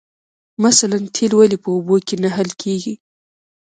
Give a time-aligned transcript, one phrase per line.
[0.65, 2.93] مثلاً تیل ولې په اوبو کې نه حل کیږي